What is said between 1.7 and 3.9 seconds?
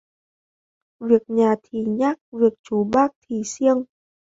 nhác việc chú bác thì siêng